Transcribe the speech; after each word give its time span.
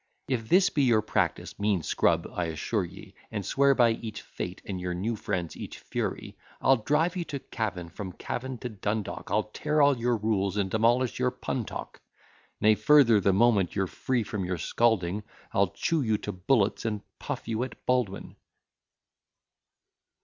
If 0.27 0.49
this 0.49 0.71
be 0.71 0.81
your 0.81 1.03
practice, 1.03 1.59
mean 1.59 1.83
scrub, 1.83 2.27
I 2.33 2.45
assure 2.45 2.83
ye, 2.85 3.13
And 3.29 3.45
swear 3.45 3.75
by 3.75 3.91
each 3.91 4.23
Fate, 4.23 4.59
and 4.65 4.81
your 4.81 4.95
new 4.95 5.15
friends, 5.15 5.55
each 5.55 5.77
Fury, 5.77 6.35
I'll 6.59 6.77
drive 6.77 7.15
you 7.15 7.23
to 7.25 7.37
Cavan, 7.37 7.87
from 7.89 8.13
Cavan 8.13 8.57
to 8.61 8.69
Dundalk; 8.69 9.29
I'll 9.29 9.43
tear 9.53 9.79
all 9.79 9.95
your 9.95 10.17
rules, 10.17 10.57
and 10.57 10.71
demolish 10.71 11.19
your 11.19 11.29
pun 11.29 11.65
talk: 11.65 12.01
Nay, 12.59 12.73
further, 12.73 13.19
the 13.19 13.31
moment 13.31 13.75
you're 13.75 13.85
free 13.85 14.23
from 14.23 14.43
your 14.43 14.57
scalding, 14.57 15.21
I'll 15.53 15.69
chew 15.69 16.01
you 16.01 16.17
to 16.17 16.31
bullets, 16.31 16.83
and 16.83 17.01
puff 17.19 17.47
you 17.47 17.61
at 17.61 17.85
Baldwin. 17.85 18.37